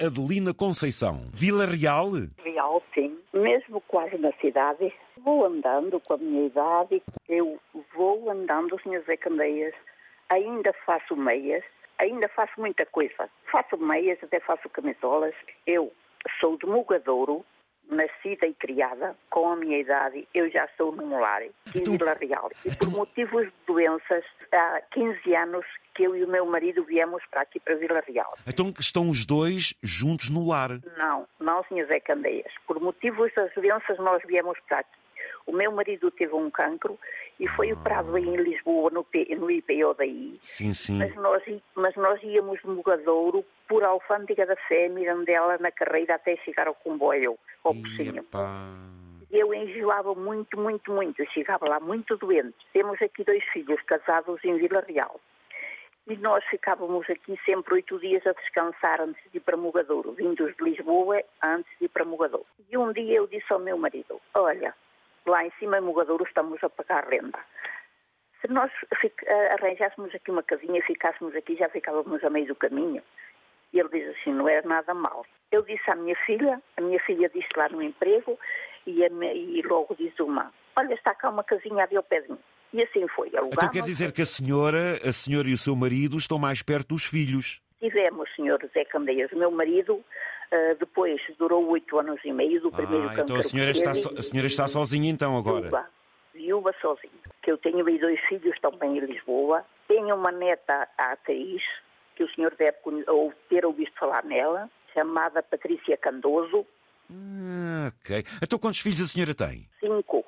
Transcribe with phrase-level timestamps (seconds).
[0.00, 1.24] Adelina Conceição.
[1.34, 2.10] Vila Real?
[2.44, 3.18] Real, sim.
[3.32, 4.92] Mesmo quase na cidade.
[5.24, 7.02] Vou andando com a minha idade.
[7.28, 7.58] Eu
[7.96, 9.02] vou andando, Sr.
[9.06, 9.74] Zé Candeias.
[10.30, 11.64] Ainda faço meias.
[11.98, 13.28] Ainda faço muita coisa.
[13.50, 15.34] Faço meias, até faço camisolas.
[15.66, 15.92] Eu
[16.38, 17.44] sou de Mugadouro,
[17.88, 22.14] nascida e criada, com a minha idade, eu já estou num lar em Então- Vila
[22.14, 22.50] Real.
[22.64, 25.64] E por então- motivos de doenças, há 15 anos
[25.94, 28.36] que eu e o meu marido viemos para aqui, para Vila Real.
[28.46, 30.70] Então estão os dois juntos no lar.
[30.96, 31.86] Não, não, Sr.
[31.86, 32.52] Zé Candeias.
[32.66, 34.90] Por motivos das doenças, nós viemos para aqui.
[35.48, 36.98] O meu marido teve um cancro
[37.40, 39.06] e foi operado aí em Lisboa, no,
[39.38, 40.38] no IPO daí.
[40.42, 40.98] Sim, sim.
[40.98, 41.42] Mas nós,
[41.74, 46.74] mas nós íamos de Mugadouro por Alfândega da Fé, Mirandela, na carreira, até chegar ao
[46.74, 48.26] comboio, ao Pocinho.
[49.30, 51.22] Eu enjoava muito, muito, muito.
[51.22, 52.56] Eu chegava lá muito doente.
[52.74, 55.18] Temos aqui dois filhos casados em Vila Real.
[56.06, 60.54] E nós ficávamos aqui sempre oito dias a descansar antes de ir para Mugadouro, vindos
[60.56, 62.46] de Lisboa antes de ir para Mugadouro.
[62.70, 64.74] E um dia eu disse ao meu marido, olha,
[65.26, 67.38] lá em cima em Mugadouro estamos a pagar renda.
[68.40, 68.70] Se nós
[69.02, 73.02] eh, arranjássemos aqui uma casinha e ficássemos aqui, já ficávamos a meio do caminho.
[73.72, 75.26] E ele diz assim, não é nada mal.
[75.50, 78.38] Eu disse à minha filha, a minha filha disse lá no emprego,
[78.86, 82.30] e, a e logo diz uma, olha, está cá uma casinha ali ao pé de
[82.30, 82.38] mim.
[82.72, 83.28] E assim foi.
[83.28, 86.88] Então quer dizer que a senhora, a senhora e o seu marido estão mais perto
[86.88, 87.62] dos filhos.
[87.78, 90.04] Tivemos, senhor Zé Candeias, o meu marido,
[90.52, 94.14] ah, depois durou oito anos e meio do primeiro Ah, então a senhora, está, so-
[94.18, 95.62] a senhora está sozinha então agora.
[95.62, 95.86] Viúva,
[96.34, 97.12] viúva sozinha.
[97.42, 99.64] Que eu tenho dois filhos também em Lisboa.
[99.86, 101.62] Tenho uma neta atriz,
[102.16, 102.76] que o senhor deve
[103.06, 106.66] ou ter ouvido falar nela, chamada Patrícia Candoso.
[107.10, 108.24] Ah, ok.
[108.42, 109.66] Então quantos filhos a senhora tem?
[109.80, 110.24] Cinco.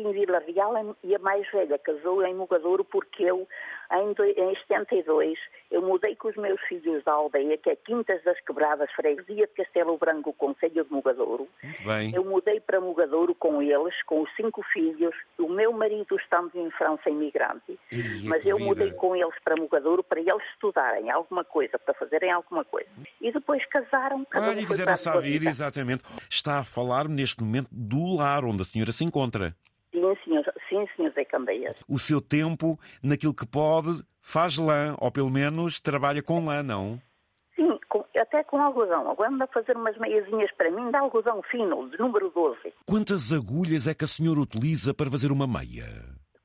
[0.00, 3.46] Aqui em Vila Real e a mais velha casou em Mugadouro porque eu,
[3.92, 5.38] em, em 72,
[5.70, 9.52] eu mudei com os meus filhos da aldeia, que é Quintas das Quebradas, Freguesia de
[9.52, 11.46] Castelo Branco, Conselho de Mugadouro.
[11.62, 12.14] Muito bem.
[12.14, 15.14] Eu mudei para Mugadouro com eles, com os cinco filhos.
[15.38, 17.78] O meu marido estando em França imigrante.
[17.92, 18.68] Ih, Mas eu vida.
[18.68, 22.88] mudei com eles para Mugadouro para eles estudarem alguma coisa, para fazerem alguma coisa.
[23.20, 26.02] E depois casaram, cada Olha, um e foi fizeram para a vida, exatamente.
[26.30, 29.54] Está a falar neste momento do lar onde a senhora se encontra.
[30.30, 31.26] Sim, senhor, sim, senhor Zé.
[31.88, 37.00] O seu tempo, naquilo que pode, faz lã, ou pelo menos trabalha com lã, não?
[37.56, 39.10] Sim, com- até com algodão.
[39.10, 42.72] Agora anda a fazer umas meiazinhas para mim de algodão fino, de número 12.
[42.86, 45.86] Quantas agulhas é que a senhora utiliza para fazer uma meia?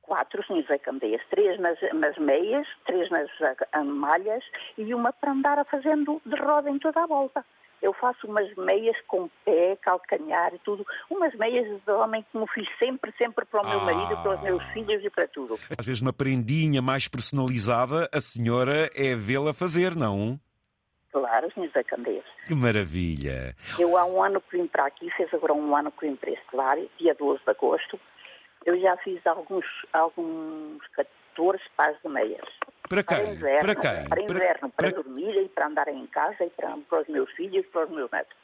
[0.02, 1.22] Quatro, senhor Zé Candeias.
[1.30, 3.28] Três nas, nas meias, três nas
[3.72, 4.42] ah, malhas
[4.78, 7.44] e uma para andar a fazendo de roda em toda a volta.
[7.82, 10.84] Eu faço umas meias com pé, calcanhar e tudo.
[11.10, 13.84] Umas meias de homem como fiz sempre, sempre para o meu Ah.
[13.84, 15.58] marido, para os meus filhos e para tudo.
[15.78, 20.38] Às vezes uma prendinha mais personalizada, a senhora é vê-la fazer, não?
[21.12, 22.24] Claro, senhor Zé Candeias.
[22.46, 23.54] Que maravilha!
[23.78, 26.30] Eu há um ano que vim para aqui, fez agora um ano que vim para
[26.30, 27.98] este lar, dia 12 de agosto.
[28.64, 32.44] Eu já fiz alguns, alguns 14 pares de meias.
[32.88, 33.32] Para Para quem?
[33.34, 34.08] inverno, Para quem?
[34.08, 37.30] para, inverno, para, para- dormir e para andarem em casa e para, para os meus
[37.32, 38.36] filhos e para os meus netos.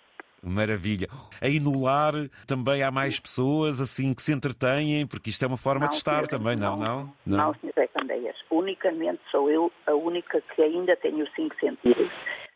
[0.45, 1.07] Maravilha.
[1.41, 2.15] Aí no lar
[2.49, 6.17] também há mais pessoas assim que se entretêm, porque isto é uma forma de estar
[6.17, 6.77] senhor, também, não?
[6.77, 7.15] Não?
[7.25, 8.37] Não, senhor Zé Candeias.
[8.51, 12.11] Unicamente sou eu a única que ainda tenho os cinco sentidos.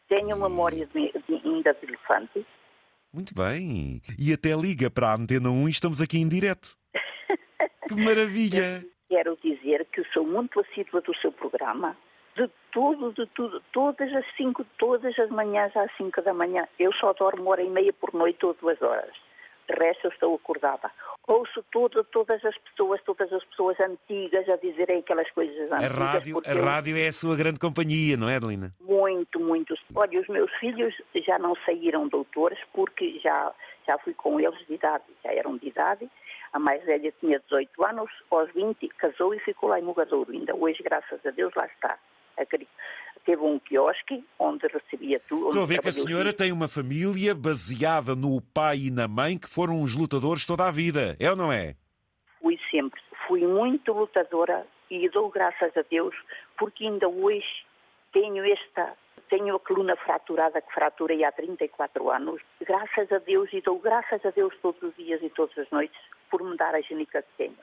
[0.09, 2.45] Tenho memória de, de, ainda de elefante.
[3.13, 4.03] Muito bem.
[4.19, 6.77] E até liga para a Antena 1 e estamos aqui em direto.
[7.89, 8.85] Que maravilha!
[9.17, 11.97] Quero dizer que sou muito assídua do seu programa.
[12.37, 16.69] De tudo, de tudo, todas as cinco, todas as manhãs às cinco da manhã.
[16.79, 19.15] Eu só dormo uma hora e meia por noite ou duas horas.
[19.67, 20.91] De resto eu estou acordada.
[21.27, 25.97] Ouço todo, todas as pessoas, todas as pessoas antigas a dizerem aquelas coisas A antigas.
[25.97, 28.71] rádio, porque a eu- rádio é a sua grande companhia, não é, Adelina?
[29.17, 29.75] Muito, muito.
[29.95, 33.53] Olha, os meus filhos já não saíram doutores porque já,
[33.87, 36.11] já fui com eles de idade, já eram de idade.
[36.53, 40.33] A mais velha tinha 18 anos, aos 20 casou e ficou lá em Mugadouro.
[40.33, 41.99] Ainda hoje, graças a Deus, lá está.
[43.25, 45.49] Teve um quiosque onde recebia tudo.
[45.49, 49.39] Estou a ver que a senhora tem uma família baseada no pai e na mãe
[49.39, 51.17] que foram os lutadores toda a vida.
[51.19, 51.75] É ou não é?
[52.41, 56.15] Fui sempre, fui muito lutadora e dou graças a Deus
[56.57, 57.67] porque ainda hoje
[58.13, 58.97] tenho esta,
[59.29, 62.41] tenho a coluna fraturada que fraturei há 34 anos.
[62.61, 66.01] Graças a Deus e dou graças a Deus todos os dias e todas as noites
[66.31, 67.57] por me dar a genica que tenho.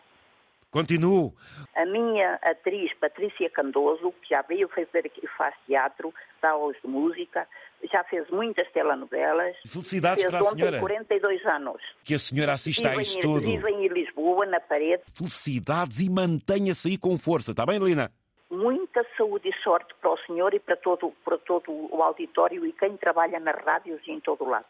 [0.73, 1.31] Continuo.
[1.75, 6.11] A minha atriz Patrícia Candoso, que já veio fazer aqui, faz teatro,
[6.41, 7.47] dá aulas de música,
[7.91, 9.55] já fez muitas telenovelas.
[9.67, 10.79] Felicidades fez para a ontem senhora.
[10.79, 11.79] 42 anos.
[12.03, 13.41] Que a senhora assista a Vive isto em, tudo.
[13.41, 15.03] vive em Lisboa, na parede.
[15.15, 17.51] Felicidades e mantenha-se aí com força.
[17.51, 18.11] Está bem, Adelina?
[18.53, 22.71] Muita saúde e sorte para o senhor e para todo, para todo o auditório e
[22.71, 24.61] quem trabalha nas rádios e em todo o lado.